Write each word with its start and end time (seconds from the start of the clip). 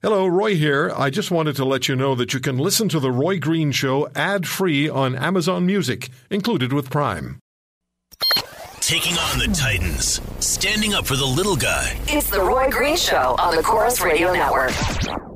Hello, 0.00 0.28
Roy 0.28 0.54
here. 0.54 0.92
I 0.96 1.10
just 1.10 1.32
wanted 1.32 1.56
to 1.56 1.64
let 1.64 1.88
you 1.88 1.96
know 1.96 2.14
that 2.14 2.32
you 2.32 2.38
can 2.38 2.56
listen 2.56 2.88
to 2.90 3.00
The 3.00 3.10
Roy 3.10 3.40
Green 3.40 3.72
Show 3.72 4.08
ad 4.14 4.46
free 4.46 4.88
on 4.88 5.16
Amazon 5.16 5.66
Music, 5.66 6.08
included 6.30 6.72
with 6.72 6.88
Prime. 6.88 7.40
Taking 8.78 9.18
on 9.18 9.40
the 9.40 9.52
Titans, 9.52 10.20
standing 10.38 10.94
up 10.94 11.04
for 11.04 11.16
the 11.16 11.26
little 11.26 11.56
guy. 11.56 11.98
It's 12.06 12.30
the 12.30 12.40
Roy 12.40 12.70
Green 12.70 12.96
Show 12.96 13.34
on 13.40 13.56
the 13.56 13.62
Corus 13.64 14.00
Radio 14.00 14.32
Network. 14.32 15.27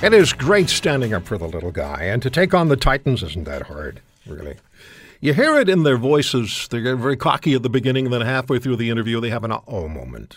It 0.00 0.14
is 0.14 0.32
great 0.32 0.68
standing 0.70 1.12
up 1.12 1.24
for 1.24 1.36
the 1.36 1.48
little 1.48 1.72
guy, 1.72 2.04
and 2.04 2.22
to 2.22 2.30
take 2.30 2.54
on 2.54 2.68
the 2.68 2.76
Titans 2.76 3.24
isn't 3.24 3.44
that 3.44 3.62
hard, 3.62 4.00
really. 4.26 4.56
You 5.20 5.34
hear 5.34 5.58
it 5.58 5.68
in 5.68 5.82
their 5.82 5.96
voices. 5.96 6.68
They 6.70 6.80
get 6.82 6.98
very 6.98 7.16
cocky 7.16 7.54
at 7.54 7.64
the 7.64 7.68
beginning, 7.68 8.06
and 8.06 8.14
then 8.14 8.20
halfway 8.20 8.60
through 8.60 8.76
the 8.76 8.90
interview, 8.90 9.20
they 9.20 9.30
have 9.30 9.42
an 9.42 9.52
oh 9.66 9.88
moment. 9.88 10.36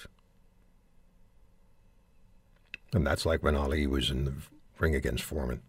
And 2.91 3.05
that's 3.05 3.23
like 3.23 3.43
when 3.43 3.55
Ali 3.55 3.85
was 3.85 4.09
in 4.09 4.25
the 4.25 4.33
ring 4.79 4.95
against 4.95 5.23
Foreman. 5.23 5.61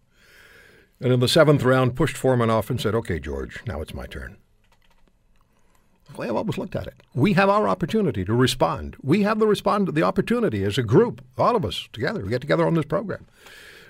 And 0.99 1.13
in 1.13 1.19
the 1.19 1.27
seventh 1.27 1.61
round, 1.61 1.95
pushed 1.95 2.17
Foreman 2.17 2.49
off 2.49 2.71
and 2.71 2.81
said, 2.81 2.95
Okay, 2.95 3.19
George, 3.19 3.61
now 3.67 3.79
it's 3.79 3.93
my 3.93 4.07
turn. 4.07 4.37
Way 6.17 6.29
I've 6.29 6.35
always 6.35 6.57
looked 6.57 6.75
at 6.75 6.87
it. 6.87 6.95
We 7.13 7.33
have 7.33 7.49
our 7.49 7.67
opportunity 7.67 8.25
to 8.25 8.33
respond. 8.33 8.95
We 9.03 9.21
have 9.21 9.37
the 9.37 9.47
respond 9.47 9.89
the 9.89 10.03
opportunity 10.03 10.63
as 10.63 10.79
a 10.79 10.83
group, 10.83 11.23
all 11.37 11.55
of 11.55 11.63
us 11.63 11.87
together. 11.93 12.23
We 12.23 12.29
get 12.29 12.41
together 12.41 12.65
on 12.65 12.73
this 12.73 12.85
program. 12.85 13.25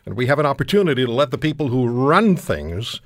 And 0.05 0.15
we 0.15 0.27
have 0.27 0.39
an 0.39 0.45
opportunity 0.45 1.05
to 1.05 1.11
let 1.11 1.31
the 1.31 1.37
people 1.37 1.69
who 1.69 1.87
run 1.87 2.35
things 2.35 2.99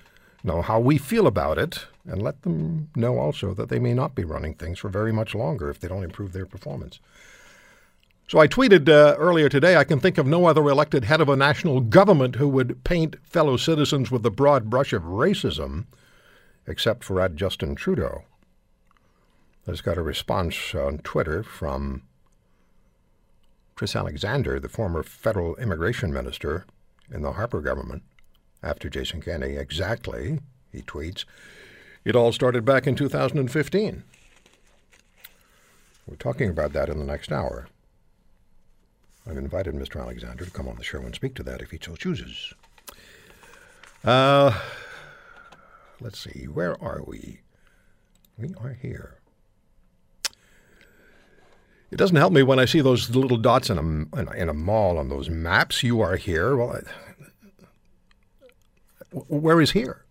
know 0.44 0.62
how 0.62 0.80
we 0.80 0.98
feel 0.98 1.28
about 1.28 1.58
it 1.58 1.86
and 2.06 2.22
let 2.22 2.42
them 2.42 2.89
know 2.95 3.20
also 3.20 3.54
that 3.54 3.70
they 3.70 3.80
may 3.80 3.94
not 3.94 4.16
be 4.16 4.23
running 4.23 4.54
things 4.54 4.80
for 4.80 4.89
very 4.89 5.12
much 5.12 5.36
longer 5.36 5.70
if 5.70 5.80
they 5.80 5.88
don't 5.88 6.04
improve 6.04 6.34
their 6.34 6.45
performance. 6.45 7.00
So 8.28 8.39
I 8.39 8.48
tweeted 8.48 8.89
uh, 8.89 9.16
earlier 9.17 9.48
today 9.48 9.78
I 9.78 9.84
can 9.84 10.00
think 10.00 10.17
of 10.17 10.26
no 10.28 10.45
other 10.45 10.67
elected 10.67 11.06
head 11.06 11.22
of 11.22 11.30
a 11.30 11.36
national 11.36 11.81
government 11.81 12.36
who 12.36 12.48
would 12.50 12.84
paint 12.84 13.16
fellow 13.23 13.58
citizens 13.58 14.11
with 14.11 14.23
the 14.23 14.32
broad 14.32 14.70
brush 14.70 14.92
of 14.92 15.04
racism, 15.04 15.86
except 16.66 17.04
for 17.04 17.22
at 17.22 17.36
Justin 17.36 17.76
Trudeau. 17.76 18.23
Just 19.66 19.84
got 19.84 19.98
a 19.98 20.02
response 20.02 20.73
on 20.73 21.00
Twitter 21.00 21.44
from 21.44 22.04
Chris 23.76 23.95
Alexander, 23.95 24.59
the 24.59 24.70
former 24.70 25.04
federal 25.04 25.56
immigration 25.58 26.11
minister, 26.11 26.66
in 27.11 27.22
the 27.22 27.33
Harper 27.33 27.61
government 27.61 28.03
after 28.63 28.89
Jason 28.89 29.22
Kenney. 29.22 29.55
Exactly, 29.55 30.39
he 30.72 30.81
tweets. 30.81 31.25
It 32.03 32.16
all 32.16 32.31
started 32.31 32.66
back 32.66 32.88
in 32.88 32.95
2015. 32.95 34.03
We're 36.08 36.16
talking 36.16 36.49
about 36.49 36.73
that 36.73 36.89
in 36.89 36.99
the 36.99 37.05
next 37.05 37.31
hour. 37.31 37.67
I've 39.30 39.38
invited 39.38 39.75
Mr. 39.75 39.99
Alexander 39.99 40.45
to 40.45 40.52
come 40.52 40.69
on 40.69 40.77
the 40.77 40.83
show 40.83 41.02
and 41.02 41.14
speak 41.14 41.36
to 41.36 41.44
that 41.44 41.61
if 41.61 41.72
he 41.72 41.80
so 41.81 41.95
chooses. 41.95 42.53
Uh, 44.05 44.58
let's 45.99 46.19
see, 46.19 46.45
where 46.45 46.81
are 46.81 47.02
we? 47.05 47.42
We 48.38 48.53
are 48.61 48.77
here. 48.81 49.17
It 51.89 51.95
doesn't 51.95 52.17
help 52.17 52.33
me 52.33 52.43
when 52.43 52.59
I 52.59 52.66
see 52.66 52.81
those 52.81 53.16
little 53.16 53.38
dots 53.38 53.69
in 53.69 53.77
a, 53.77 54.31
in 54.33 54.49
a, 54.49 54.53
mall 54.53 54.97
on 54.97 55.07
those 55.07 55.30
maps. 55.30 55.83
You 55.83 56.02
are 56.02 56.17
here. 56.17 56.55
Well, 56.55 56.77
I, 56.77 56.81
where 59.13 59.61
is 59.61 59.71
here? 59.71 60.03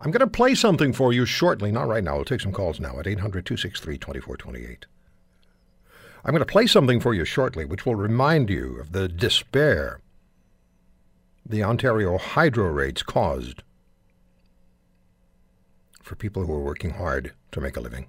I'm 0.00 0.10
going 0.10 0.20
to 0.20 0.26
play 0.26 0.54
something 0.54 0.92
for 0.92 1.12
you 1.12 1.26
shortly, 1.26 1.72
not 1.72 1.88
right 1.88 2.04
now. 2.04 2.16
We'll 2.16 2.24
take 2.24 2.42
some 2.42 2.52
calls 2.52 2.78
now 2.78 3.00
at 3.00 3.06
800 3.06 3.44
263 3.44 3.98
2428. 3.98 4.86
I'm 6.24 6.30
going 6.30 6.40
to 6.40 6.46
play 6.46 6.66
something 6.66 7.00
for 7.00 7.12
you 7.12 7.24
shortly, 7.24 7.64
which 7.64 7.84
will 7.84 7.96
remind 7.96 8.50
you 8.50 8.78
of 8.80 8.92
the 8.92 9.08
despair 9.08 10.00
the 11.44 11.62
Ontario 11.62 12.16
hydro 12.18 12.68
rates 12.70 13.02
caused 13.02 13.62
for 16.02 16.14
people 16.14 16.46
who 16.46 16.52
are 16.52 16.62
working 16.62 16.90
hard 16.90 17.32
to 17.52 17.60
make 17.60 17.76
a 17.76 17.80
living. 17.80 18.06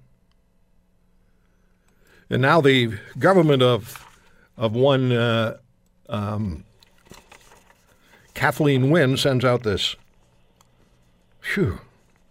And 2.28 2.42
now 2.42 2.60
the 2.60 2.98
government 3.18 3.62
of 3.62 4.02
of 4.56 4.74
one 4.74 5.12
uh, 5.12 5.58
um, 6.08 6.64
Kathleen 8.34 8.90
Wynne 8.90 9.16
sends 9.16 9.44
out 9.44 9.62
this 9.62 9.96
whew, 11.54 11.80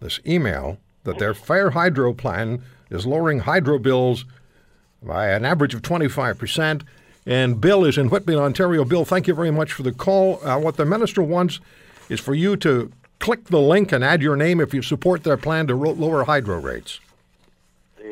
this 0.00 0.20
email 0.26 0.78
that 1.04 1.18
their 1.18 1.34
Fair 1.34 1.70
Hydro 1.70 2.12
plan 2.12 2.62
is 2.90 3.06
lowering 3.06 3.40
hydro 3.40 3.78
bills 3.78 4.24
by 5.02 5.28
an 5.28 5.44
average 5.44 5.74
of 5.74 5.82
25 5.82 6.38
percent. 6.38 6.84
And 7.28 7.60
Bill 7.60 7.84
is 7.84 7.98
in 7.98 8.08
Whitby, 8.08 8.36
Ontario. 8.36 8.84
Bill, 8.84 9.04
thank 9.04 9.26
you 9.26 9.34
very 9.34 9.50
much 9.50 9.72
for 9.72 9.82
the 9.82 9.92
call. 9.92 10.44
Uh, 10.46 10.58
what 10.58 10.76
the 10.76 10.84
minister 10.84 11.22
wants 11.22 11.58
is 12.08 12.20
for 12.20 12.34
you 12.34 12.56
to 12.58 12.92
click 13.18 13.46
the 13.46 13.58
link 13.60 13.90
and 13.90 14.04
add 14.04 14.22
your 14.22 14.36
name 14.36 14.60
if 14.60 14.72
you 14.72 14.82
support 14.82 15.24
their 15.24 15.36
plan 15.36 15.66
to 15.66 15.74
ro- 15.74 15.90
lower 15.90 16.24
hydro 16.24 16.60
rates. 16.60 17.00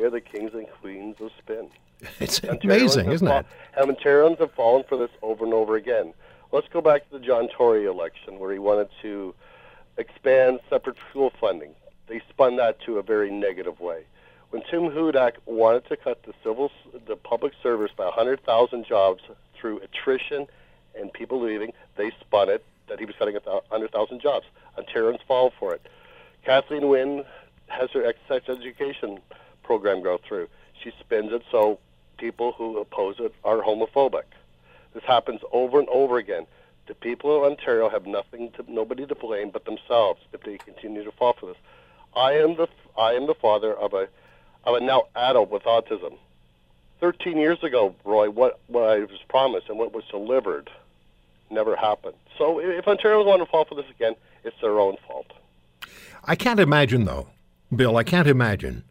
They 0.05 0.09
are 0.09 0.11
the 0.11 0.21
kings 0.21 0.51
and 0.53 0.67
queens 0.69 1.15
of 1.19 1.31
spin. 1.39 1.71
It's 2.19 2.39
amazing, 2.43 3.11
isn't 3.11 3.27
it? 3.27 3.45
Ontarians 3.75 4.37
have 4.37 4.51
fallen 4.51 4.83
for 4.87 4.97
this 4.97 5.09
over 5.23 5.43
and 5.43 5.51
over 5.51 5.75
again. 5.75 6.13
Let's 6.51 6.67
go 6.67 6.79
back 6.79 7.09
to 7.09 7.17
the 7.17 7.25
John 7.25 7.47
Tory 7.47 7.85
election 7.85 8.37
where 8.37 8.53
he 8.53 8.59
wanted 8.59 8.89
to 9.01 9.33
expand 9.97 10.59
separate 10.69 10.97
fuel 11.11 11.33
funding. 11.41 11.71
They 12.07 12.21
spun 12.29 12.57
that 12.57 12.79
to 12.81 12.99
a 12.99 13.01
very 13.01 13.31
negative 13.31 13.79
way. 13.79 14.03
When 14.51 14.61
Tim 14.69 14.91
Hudak 14.91 15.37
wanted 15.47 15.87
to 15.87 15.97
cut 15.97 16.21
the 16.21 16.33
civil, 16.43 16.71
the 17.07 17.15
public 17.15 17.53
service 17.63 17.91
by 17.97 18.05
100,000 18.05 18.85
jobs 18.85 19.23
through 19.59 19.79
attrition 19.79 20.45
and 20.93 21.11
people 21.11 21.41
leaving, 21.41 21.73
they 21.97 22.11
spun 22.19 22.49
it 22.49 22.63
that 22.89 22.99
he 22.99 23.05
was 23.05 23.15
cutting 23.17 23.33
100,000 23.33 24.21
jobs. 24.21 24.45
Ontarians 24.77 25.23
fall 25.27 25.51
for 25.59 25.73
it. 25.73 25.81
Kathleen 26.45 26.89
Wynne 26.89 27.25
has 27.69 27.89
her 27.89 28.13
sex 28.27 28.47
education 28.49 29.19
program 29.65 30.03
go 30.03 30.19
through. 30.27 30.47
She 30.81 30.91
spins 30.99 31.31
it 31.33 31.43
so 31.51 31.79
people 32.17 32.53
who 32.53 32.79
oppose 32.79 33.15
it 33.19 33.33
are 33.43 33.61
homophobic. 33.61 34.23
This 34.93 35.03
happens 35.03 35.41
over 35.51 35.79
and 35.79 35.89
over 35.89 36.17
again. 36.17 36.45
The 36.87 36.93
people 36.93 37.35
of 37.35 37.51
Ontario 37.51 37.89
have 37.89 38.05
nothing 38.05 38.51
to 38.51 38.71
nobody 38.71 39.05
to 39.07 39.15
blame 39.15 39.49
but 39.49 39.65
themselves 39.65 40.21
if 40.31 40.43
they 40.43 40.57
continue 40.57 41.03
to 41.03 41.11
fall 41.11 41.33
for 41.33 41.47
this. 41.47 41.57
I 42.15 42.33
am 42.33 42.55
the 42.55 42.67
I 42.97 43.13
am 43.13 43.27
the 43.27 43.33
father 43.33 43.73
of 43.73 43.93
a 43.93 44.07
of 44.63 44.75
a 44.75 44.79
now 44.79 45.07
adult 45.15 45.49
with 45.49 45.63
autism. 45.63 46.17
Thirteen 46.99 47.37
years 47.37 47.61
ago, 47.63 47.95
Roy, 48.05 48.29
what 48.29 48.59
what 48.67 48.83
I 48.83 48.99
was 48.99 49.19
promised 49.27 49.67
and 49.67 49.79
what 49.79 49.93
was 49.93 50.05
delivered 50.11 50.69
never 51.49 51.75
happened. 51.75 52.15
So 52.37 52.59
if 52.59 52.85
Ontarians 52.85 53.25
want 53.25 53.41
to 53.41 53.45
fall 53.47 53.65
for 53.65 53.75
this 53.75 53.89
again, 53.89 54.15
it's 54.43 54.55
their 54.61 54.79
own 54.79 54.95
fault. 55.07 55.31
I 56.23 56.35
can't 56.35 56.59
imagine 56.59 57.05
though, 57.05 57.27
Bill, 57.75 57.97
I 57.97 58.03
can't 58.03 58.27
imagine 58.27 58.83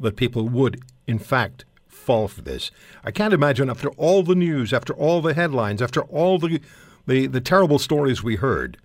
that 0.00 0.16
people 0.16 0.48
would 0.48 0.82
in 1.06 1.18
fact 1.18 1.64
fall 1.88 2.28
for 2.28 2.42
this. 2.42 2.70
I 3.04 3.10
can't 3.10 3.34
imagine 3.34 3.70
after 3.70 3.90
all 3.90 4.22
the 4.22 4.34
news, 4.34 4.72
after 4.72 4.92
all 4.94 5.20
the 5.20 5.34
headlines, 5.34 5.82
after 5.82 6.02
all 6.02 6.38
the 6.38 6.60
the, 7.06 7.26
the 7.26 7.40
terrible 7.40 7.78
stories 7.78 8.22
we 8.22 8.36
heard. 8.36 8.76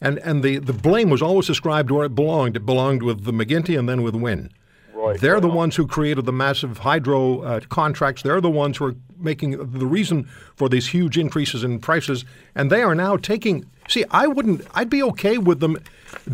And 0.00 0.18
and 0.20 0.42
the, 0.42 0.58
the 0.58 0.72
blame 0.72 1.10
was 1.10 1.22
always 1.22 1.50
ascribed 1.50 1.90
where 1.90 2.06
it 2.06 2.14
belonged. 2.14 2.56
It 2.56 2.66
belonged 2.66 3.02
with 3.02 3.24
the 3.24 3.32
McGuinty 3.32 3.78
and 3.78 3.88
then 3.88 4.02
with 4.02 4.14
Wynne. 4.14 4.50
Right. 4.94 5.18
They're 5.18 5.40
the 5.40 5.48
ones 5.48 5.76
who 5.76 5.86
created 5.86 6.26
the 6.26 6.32
massive 6.32 6.78
hydro 6.78 7.40
uh, 7.40 7.60
contracts. 7.68 8.22
They're 8.22 8.40
the 8.40 8.50
ones 8.50 8.76
who 8.76 8.86
are 8.86 8.94
making 9.18 9.52
the 9.52 9.86
reason 9.86 10.28
for 10.56 10.68
these 10.68 10.88
huge 10.88 11.16
increases 11.16 11.64
in 11.64 11.78
prices. 11.78 12.26
And 12.54 12.70
they 12.70 12.82
are 12.82 12.94
now 12.94 13.16
taking. 13.16 13.64
See, 13.88 14.04
I 14.10 14.26
wouldn't. 14.26 14.66
I'd 14.74 14.90
be 14.90 15.02
okay 15.04 15.38
with 15.38 15.60
them 15.60 15.78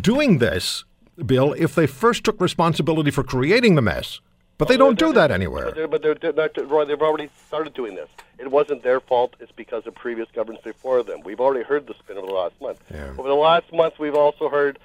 doing 0.00 0.38
this, 0.38 0.84
Bill, 1.24 1.54
if 1.54 1.74
they 1.74 1.86
first 1.86 2.24
took 2.24 2.40
responsibility 2.40 3.10
for 3.10 3.22
creating 3.22 3.74
the 3.74 3.82
mess. 3.82 4.20
But 4.58 4.68
they 4.68 4.78
don't 4.78 4.98
do 4.98 5.12
that 5.12 5.30
anywhere. 5.30 5.66
But 5.66 5.74
they're, 5.74 5.88
but 5.88 6.02
they're, 6.02 6.14
they're 6.14 6.32
not, 6.32 6.70
Roy, 6.70 6.86
they've 6.86 7.02
already 7.02 7.28
started 7.46 7.74
doing 7.74 7.94
this. 7.94 8.08
It 8.38 8.50
wasn't 8.50 8.82
their 8.82 9.00
fault. 9.00 9.36
It's 9.38 9.52
because 9.52 9.86
of 9.86 9.94
previous 9.94 10.28
governments 10.34 10.64
before 10.64 11.02
them. 11.02 11.20
We've 11.24 11.40
already 11.40 11.62
heard 11.62 11.86
the 11.86 11.94
spin 11.94 12.16
over 12.16 12.26
the 12.26 12.32
last 12.32 12.58
month. 12.60 12.80
Yeah. 12.90 13.12
Over 13.18 13.28
the 13.28 13.34
last 13.34 13.70
month, 13.72 13.98
we've 13.98 14.14
also 14.14 14.48
heard 14.48 14.78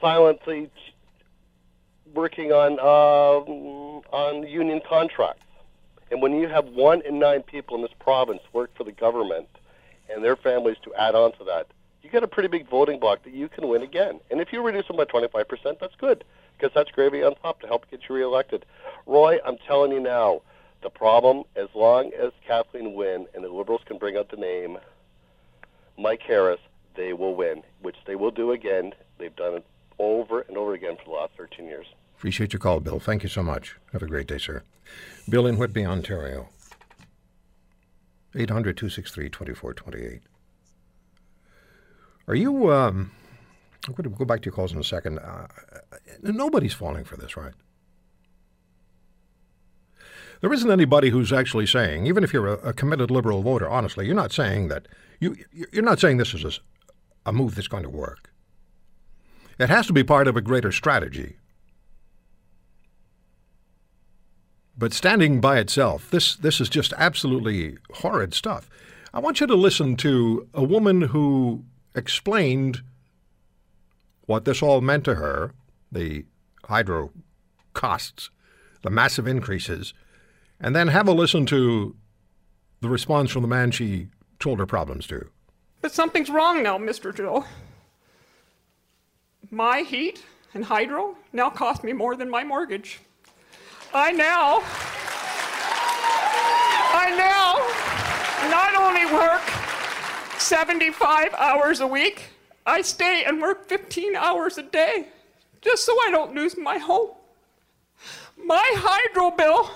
silently 0.00 0.68
working 2.12 2.52
on 2.52 2.78
uh, 2.80 4.16
on 4.16 4.46
union 4.46 4.80
contracts. 4.88 5.44
And 6.10 6.20
when 6.22 6.32
you 6.38 6.48
have 6.48 6.66
one 6.66 7.00
in 7.02 7.18
nine 7.18 7.42
people 7.42 7.76
in 7.76 7.82
this 7.82 7.94
province 7.98 8.42
work 8.52 8.70
for 8.76 8.84
the 8.84 8.92
government 8.92 9.48
and 10.12 10.24
their 10.24 10.36
families 10.36 10.76
to 10.84 10.94
add 10.94 11.14
on 11.14 11.32
to 11.32 11.44
that, 11.44 11.66
you 12.04 12.10
get 12.10 12.22
a 12.22 12.28
pretty 12.28 12.48
big 12.48 12.68
voting 12.68 13.00
block 13.00 13.24
that 13.24 13.32
you 13.32 13.48
can 13.48 13.66
win 13.66 13.82
again. 13.82 14.20
And 14.30 14.40
if 14.40 14.52
you 14.52 14.62
reduce 14.62 14.86
them 14.86 14.96
by 14.96 15.06
25%, 15.06 15.80
that's 15.80 15.96
good 15.96 16.22
because 16.56 16.72
that's 16.74 16.90
gravy 16.90 17.22
on 17.22 17.34
top 17.36 17.60
to 17.62 17.66
help 17.66 17.90
get 17.90 18.02
you 18.08 18.14
reelected. 18.14 18.66
Roy, 19.06 19.38
I'm 19.44 19.56
telling 19.66 19.90
you 19.90 20.00
now, 20.00 20.42
the 20.82 20.90
problem, 20.90 21.44
as 21.56 21.68
long 21.74 22.12
as 22.12 22.30
Kathleen 22.46 22.94
Wynne 22.94 23.26
and 23.34 23.42
the 23.42 23.48
Liberals 23.48 23.80
can 23.86 23.96
bring 23.96 24.16
out 24.16 24.30
the 24.30 24.36
name 24.36 24.78
Mike 25.98 26.22
Harris, 26.22 26.60
they 26.94 27.14
will 27.14 27.34
win, 27.34 27.62
which 27.80 27.96
they 28.06 28.14
will 28.14 28.30
do 28.30 28.52
again. 28.52 28.92
They've 29.18 29.34
done 29.34 29.54
it 29.54 29.66
over 29.98 30.42
and 30.42 30.56
over 30.56 30.74
again 30.74 30.96
for 30.96 31.04
the 31.04 31.10
last 31.10 31.32
13 31.38 31.66
years. 31.66 31.86
Appreciate 32.18 32.52
your 32.52 32.60
call, 32.60 32.80
Bill. 32.80 33.00
Thank 33.00 33.22
you 33.22 33.28
so 33.28 33.42
much. 33.42 33.76
Have 33.92 34.02
a 34.02 34.06
great 34.06 34.26
day, 34.26 34.38
sir. 34.38 34.62
Bill 35.28 35.46
in 35.46 35.56
Whitby, 35.56 35.86
Ontario. 35.86 36.48
800 38.34 38.76
263 38.76 39.30
2428. 39.30 40.20
Are 42.26 42.34
you, 42.34 42.72
um, 42.72 43.10
I'm 43.86 43.94
going 43.94 44.04
to 44.04 44.16
go 44.16 44.24
back 44.24 44.40
to 44.42 44.46
your 44.46 44.54
calls 44.54 44.72
in 44.72 44.78
a 44.78 44.84
second. 44.84 45.18
Uh, 45.18 45.46
nobody's 46.22 46.72
falling 46.72 47.04
for 47.04 47.16
this, 47.16 47.36
right? 47.36 47.52
There 50.40 50.52
isn't 50.52 50.70
anybody 50.70 51.10
who's 51.10 51.32
actually 51.32 51.66
saying, 51.66 52.06
even 52.06 52.24
if 52.24 52.32
you're 52.32 52.48
a, 52.48 52.68
a 52.68 52.72
committed 52.72 53.10
liberal 53.10 53.42
voter, 53.42 53.68
honestly, 53.68 54.06
you're 54.06 54.14
not 54.14 54.32
saying 54.32 54.68
that, 54.68 54.88
you, 55.20 55.36
you're 55.72 55.82
not 55.82 56.00
saying 56.00 56.16
this 56.16 56.34
is 56.34 56.44
a, 56.44 56.52
a 57.30 57.32
move 57.32 57.54
that's 57.54 57.68
going 57.68 57.82
to 57.82 57.90
work. 57.90 58.30
It 59.58 59.70
has 59.70 59.86
to 59.86 59.92
be 59.92 60.02
part 60.02 60.28
of 60.28 60.36
a 60.36 60.40
greater 60.40 60.72
strategy. 60.72 61.36
But 64.76 64.92
standing 64.92 65.40
by 65.40 65.58
itself, 65.58 66.10
this, 66.10 66.34
this 66.34 66.60
is 66.60 66.68
just 66.68 66.92
absolutely 66.98 67.76
horrid 67.92 68.34
stuff. 68.34 68.68
I 69.12 69.20
want 69.20 69.40
you 69.40 69.46
to 69.46 69.54
listen 69.54 69.96
to 69.98 70.48
a 70.52 70.64
woman 70.64 71.02
who 71.02 71.64
explained 71.94 72.82
what 74.26 74.44
this 74.44 74.62
all 74.62 74.80
meant 74.80 75.04
to 75.04 75.16
her 75.16 75.52
the 75.92 76.24
hydro 76.64 77.10
costs, 77.72 78.30
the 78.82 78.90
massive 78.90 79.26
increases, 79.26 79.94
and 80.58 80.74
then 80.74 80.88
have 80.88 81.06
a 81.06 81.12
listen 81.12 81.46
to 81.46 81.94
the 82.80 82.88
response 82.88 83.30
from 83.30 83.42
the 83.42 83.48
man 83.48 83.70
she 83.70 84.08
told 84.40 84.58
her 84.58 84.66
problems 84.66 85.06
to. 85.06 85.28
But 85.80 85.92
something's 85.92 86.30
wrong 86.30 86.62
now, 86.62 86.78
Mr. 86.78 87.14
Joe. 87.14 87.44
My 89.50 89.80
heat 89.80 90.24
and 90.54 90.64
hydro 90.64 91.16
now 91.32 91.50
cost 91.50 91.84
me 91.84 91.92
more 91.92 92.16
than 92.16 92.28
my 92.30 92.42
mortgage. 92.42 93.00
I 93.92 94.10
now, 94.10 94.62
I 96.92 97.10
now 97.16 98.50
not 98.50 98.74
only 98.74 99.06
work 99.06 99.63
75 100.44 101.32
hours 101.38 101.80
a 101.80 101.86
week, 101.86 102.24
I 102.66 102.82
stay 102.82 103.24
and 103.24 103.40
work 103.40 103.66
15 103.66 104.14
hours 104.14 104.58
a 104.58 104.62
day 104.62 105.08
just 105.62 105.86
so 105.86 105.96
I 106.06 106.10
don't 106.10 106.34
lose 106.34 106.58
my 106.58 106.76
home. 106.76 107.12
My 108.36 108.70
hydro 108.76 109.30
bill, 109.30 109.70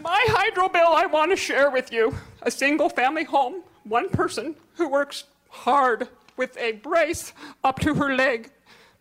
my 0.00 0.24
hydro 0.28 0.68
bill 0.68 0.86
I 0.86 1.06
want 1.06 1.32
to 1.32 1.36
share 1.36 1.70
with 1.70 1.92
you. 1.92 2.14
A 2.42 2.52
single 2.52 2.88
family 2.88 3.24
home, 3.24 3.62
one 3.82 4.08
person 4.08 4.54
who 4.76 4.88
works 4.88 5.24
hard 5.48 6.08
with 6.36 6.56
a 6.56 6.72
brace 6.72 7.32
up 7.64 7.80
to 7.80 7.94
her 7.96 8.14
leg 8.14 8.52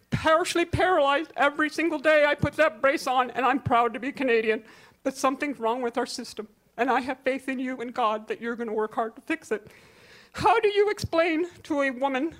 partially 0.10 0.66
paralyzed 0.66 1.32
every 1.38 1.70
single 1.70 2.00
day 2.00 2.26
I 2.26 2.34
put 2.34 2.54
that 2.54 2.82
brace 2.82 3.06
on, 3.06 3.30
and 3.32 3.46
I'm 3.46 3.60
proud 3.60 3.94
to 3.94 4.00
be 4.00 4.12
Canadian. 4.12 4.64
But 5.04 5.16
something's 5.16 5.60
wrong 5.60 5.84
with 5.84 6.00
our 6.00 6.08
system, 6.08 6.48
and 6.82 6.90
I 6.90 7.00
have 7.02 7.20
faith 7.20 7.48
in 7.48 7.60
you 7.60 7.80
and 7.80 7.94
God 7.94 8.28
that 8.30 8.42
you're 8.42 8.56
going 8.56 8.68
to 8.68 8.74
work 8.74 8.96
hard 8.96 9.16
to 9.16 9.22
fix 9.22 9.52
it. 9.52 9.68
How 10.34 10.60
do 10.60 10.68
you 10.68 10.90
explain 10.90 11.46
to 11.64 11.84
a 11.84 11.92
woman 11.92 12.34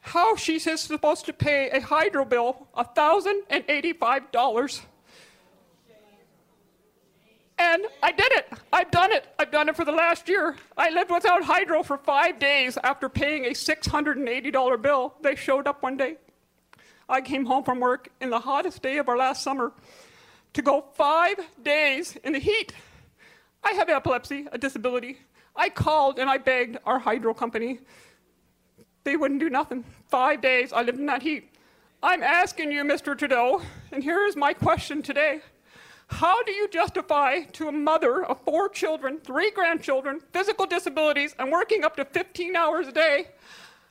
how 0.00 0.34
she's 0.34 0.64
supposed 0.80 1.26
to 1.26 1.34
pay 1.34 1.68
a 1.68 1.80
hydro 1.80 2.24
bill 2.24 2.68
$1,085? 2.74 4.80
And 7.58 7.84
I 8.02 8.12
did 8.12 8.32
it. 8.32 8.48
I've 8.72 8.90
done 8.90 9.12
it. 9.12 9.26
I've 9.38 9.50
done 9.50 9.68
it 9.68 9.76
for 9.76 9.84
the 9.84 9.92
last 9.92 10.26
year. 10.26 10.56
I 10.74 10.88
lived 10.88 11.10
without 11.10 11.42
hydro 11.42 11.82
for 11.82 11.98
five 11.98 12.38
days 12.38 12.78
after 12.82 13.10
paying 13.10 13.44
a 13.44 13.50
$680 13.50 14.82
bill. 14.82 15.14
They 15.20 15.34
showed 15.34 15.66
up 15.66 15.82
one 15.82 15.98
day. 15.98 16.16
I 17.10 17.20
came 17.20 17.44
home 17.44 17.62
from 17.62 17.78
work 17.78 18.08
in 18.22 18.30
the 18.30 18.40
hottest 18.40 18.80
day 18.80 18.96
of 18.96 19.10
our 19.10 19.18
last 19.18 19.42
summer 19.42 19.74
to 20.56 20.62
go 20.62 20.86
five 20.94 21.36
days 21.62 22.16
in 22.24 22.32
the 22.32 22.38
heat. 22.38 22.72
I 23.66 23.72
have 23.72 23.88
epilepsy, 23.88 24.46
a 24.52 24.58
disability. 24.58 25.18
I 25.56 25.70
called 25.70 26.20
and 26.20 26.30
I 26.30 26.38
begged 26.38 26.78
our 26.86 27.00
hydro 27.00 27.34
company. 27.34 27.80
They 29.02 29.16
wouldn't 29.16 29.40
do 29.40 29.50
nothing. 29.50 29.84
Five 30.06 30.40
days 30.40 30.72
I 30.72 30.82
lived 30.82 31.00
in 31.00 31.06
that 31.06 31.20
heat. 31.20 31.52
I'm 32.00 32.22
asking 32.22 32.70
you, 32.70 32.84
Mr. 32.84 33.18
Trudeau, 33.18 33.60
and 33.90 34.04
here 34.04 34.24
is 34.24 34.36
my 34.36 34.52
question 34.52 35.02
today. 35.02 35.40
How 36.06 36.44
do 36.44 36.52
you 36.52 36.68
justify 36.68 37.40
to 37.54 37.66
a 37.66 37.72
mother 37.72 38.24
of 38.24 38.40
four 38.42 38.68
children, 38.68 39.18
three 39.18 39.50
grandchildren, 39.50 40.20
physical 40.32 40.66
disabilities, 40.66 41.34
and 41.36 41.50
working 41.50 41.82
up 41.82 41.96
to 41.96 42.04
15 42.04 42.54
hours 42.54 42.86
a 42.86 42.92
day? 42.92 43.30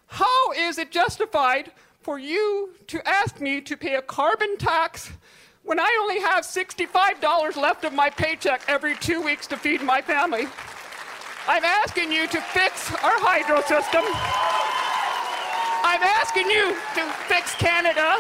How 0.08 0.54
is 0.54 0.78
it 0.78 0.90
justified 0.90 1.74
for 2.00 2.18
you 2.18 2.76
to 2.88 3.06
ask 3.06 3.42
me 3.42 3.60
to 3.60 3.76
pay 3.76 3.96
a 3.96 4.02
carbon 4.02 4.56
tax 4.56 5.12
when 5.66 5.80
I 5.80 5.98
only 6.02 6.20
have 6.20 6.46
$65 6.46 7.56
left 7.58 7.84
of 7.84 7.94
my 7.94 8.10
paycheck 8.10 8.62
every 8.68 8.96
two 8.96 9.22
weeks 9.22 9.48
to 9.48 9.58
feed 9.58 9.82
my 9.82 10.00
family? 10.00 10.48
I'm 11.48 11.66
asking 11.66 12.12
you 12.12 12.28
to 12.28 12.40
fix 12.40 12.92
our 13.04 13.18
hydro 13.20 13.62
system. 13.62 14.04
I'm 15.84 16.02
asking 16.04 16.50
you 16.50 16.76
to 16.96 17.12
fix 17.28 17.56
Canada. 17.56 18.18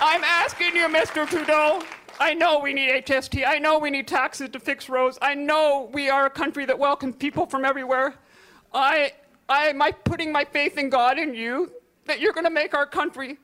I'm 0.00 0.22
asking 0.22 0.76
you, 0.76 0.86
Mr. 0.88 1.26
Trudeau, 1.26 1.82
I 2.20 2.34
know 2.34 2.60
we 2.60 2.74
need 2.74 3.04
HST. 3.04 3.46
I 3.46 3.58
know 3.58 3.78
we 3.78 3.90
need 3.90 4.06
taxes 4.06 4.50
to 4.50 4.60
fix 4.60 4.88
roads. 4.88 5.18
I 5.22 5.34
know 5.34 5.88
we 5.92 6.10
are 6.10 6.26
a 6.26 6.30
country 6.30 6.66
that 6.66 6.78
welcomes 6.78 7.16
people 7.16 7.46
from 7.46 7.64
everywhere. 7.64 8.14
I, 8.74 9.12
I 9.48 9.66
am 9.68 9.80
I 9.80 9.92
putting 9.92 10.30
my 10.30 10.44
faith 10.44 10.76
in 10.76 10.90
God 10.90 11.18
and 11.18 11.34
you 11.34 11.72
that 12.04 12.20
you're 12.20 12.32
going 12.32 12.44
to 12.44 12.50
make 12.50 12.74
our 12.74 12.86
country 12.86 13.38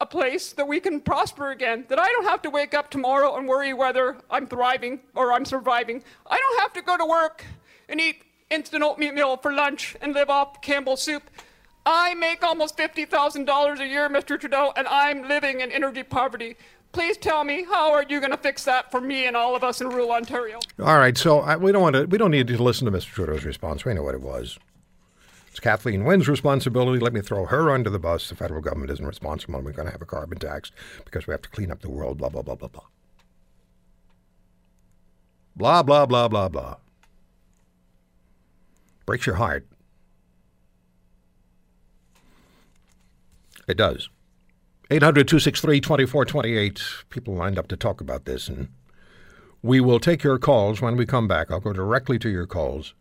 a 0.00 0.06
place 0.06 0.52
that 0.52 0.68
we 0.68 0.80
can 0.80 1.00
prosper 1.00 1.50
again. 1.50 1.84
That 1.88 1.98
I 1.98 2.06
don't 2.06 2.24
have 2.24 2.42
to 2.42 2.50
wake 2.50 2.74
up 2.74 2.90
tomorrow 2.90 3.36
and 3.36 3.48
worry 3.48 3.72
whether 3.72 4.16
I'm 4.30 4.46
thriving 4.46 5.00
or 5.14 5.32
I'm 5.32 5.44
surviving. 5.44 6.02
I 6.26 6.38
don't 6.38 6.60
have 6.60 6.72
to 6.74 6.82
go 6.82 6.96
to 6.96 7.06
work 7.06 7.44
and 7.88 8.00
eat 8.00 8.22
instant 8.50 8.82
oatmeal 8.82 9.36
for 9.38 9.52
lunch 9.52 9.96
and 10.00 10.14
live 10.14 10.30
off 10.30 10.60
Campbell's 10.60 11.02
soup. 11.02 11.22
I 11.84 12.14
make 12.14 12.42
almost 12.42 12.76
$50,000 12.76 13.80
a 13.80 13.86
year, 13.86 14.08
Mr. 14.08 14.38
Trudeau, 14.38 14.72
and 14.76 14.88
I'm 14.88 15.28
living 15.28 15.60
in 15.60 15.70
energy 15.70 16.02
poverty. 16.02 16.56
Please 16.92 17.16
tell 17.16 17.44
me 17.44 17.64
how 17.64 17.92
are 17.92 18.04
you 18.08 18.20
going 18.20 18.32
to 18.32 18.36
fix 18.36 18.64
that 18.64 18.90
for 18.90 19.00
me 19.00 19.26
and 19.26 19.36
all 19.36 19.54
of 19.54 19.62
us 19.62 19.80
in 19.80 19.88
rural 19.88 20.10
Ontario? 20.12 20.58
All 20.80 20.98
right, 20.98 21.16
so 21.16 21.40
I, 21.40 21.56
we 21.56 21.70
don't 21.70 21.82
want 21.82 21.94
to. 21.94 22.04
We 22.06 22.18
don't 22.18 22.30
need 22.30 22.48
to 22.48 22.62
listen 22.62 22.86
to 22.86 22.90
Mr. 22.90 23.06
Trudeau's 23.06 23.44
response. 23.44 23.84
We 23.84 23.94
know 23.94 24.02
what 24.02 24.14
it 24.14 24.20
was. 24.22 24.58
It's 25.56 25.60
Kathleen 25.62 26.04
Wynne's 26.04 26.28
responsibility. 26.28 26.98
Let 26.98 27.14
me 27.14 27.22
throw 27.22 27.46
her 27.46 27.70
under 27.70 27.88
the 27.88 27.98
bus. 27.98 28.28
The 28.28 28.34
federal 28.34 28.60
government 28.60 28.90
isn't 28.90 29.06
responsible. 29.06 29.58
We're 29.62 29.72
going 29.72 29.86
to 29.86 29.92
have 29.92 30.02
a 30.02 30.04
carbon 30.04 30.38
tax 30.38 30.70
because 31.06 31.26
we 31.26 31.32
have 31.32 31.40
to 31.40 31.48
clean 31.48 31.70
up 31.70 31.80
the 31.80 31.90
world. 31.90 32.18
Blah 32.18 32.28
blah 32.28 32.42
blah 32.42 32.56
blah 32.56 32.68
blah. 32.68 32.82
Blah 35.56 35.82
blah 35.82 36.04
blah 36.04 36.28
blah 36.28 36.48
blah. 36.50 36.76
Breaks 39.06 39.24
your 39.24 39.36
heart. 39.36 39.66
It 43.66 43.78
does. 43.78 44.10
800 44.90 45.26
263 45.26 45.80
2428. 45.80 46.82
People 47.08 47.32
lined 47.32 47.58
up 47.58 47.68
to 47.68 47.78
talk 47.78 48.02
about 48.02 48.26
this, 48.26 48.48
and 48.48 48.68
we 49.62 49.80
will 49.80 50.00
take 50.00 50.22
your 50.22 50.38
calls 50.38 50.82
when 50.82 50.98
we 50.98 51.06
come 51.06 51.26
back. 51.26 51.50
I'll 51.50 51.60
go 51.60 51.72
directly 51.72 52.18
to 52.18 52.28
your 52.28 52.46
calls. 52.46 52.92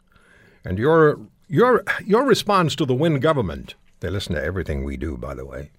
And 0.64 0.80
your, 0.80 1.20
your, 1.48 1.84
your 2.06 2.26
response 2.26 2.76
to 2.76 2.86
the 2.86 2.96
Wynne 2.96 3.20
government, 3.20 3.76
they 4.00 4.10
listen 4.10 4.36
to 4.36 4.44
everything 4.44 4.84
we 4.84 4.98
do, 4.98 5.18
by 5.18 5.34
the 5.34 5.46
way. 5.46 5.72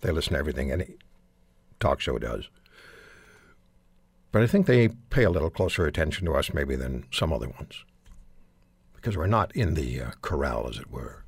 They 0.00 0.10
listen 0.10 0.32
to 0.32 0.38
everything 0.38 0.70
any 0.70 0.94
talk 1.78 2.00
show 2.00 2.18
does. 2.18 2.48
But 4.32 4.42
I 4.42 4.46
think 4.46 4.66
they 4.66 4.88
pay 4.88 5.24
a 5.24 5.30
little 5.30 5.50
closer 5.50 5.86
attention 5.86 6.26
to 6.26 6.34
us, 6.34 6.54
maybe, 6.54 6.76
than 6.76 7.04
some 7.10 7.32
other 7.32 7.48
ones. 7.48 7.84
Because 8.94 9.16
we're 9.16 9.26
not 9.26 9.54
in 9.56 9.74
the 9.74 10.00
uh, 10.00 10.10
corral, 10.22 10.68
as 10.68 10.78
it 10.78 10.90
were. 10.90 11.24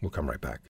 We'll 0.00 0.10
come 0.10 0.28
right 0.28 0.40
back. 0.40 0.58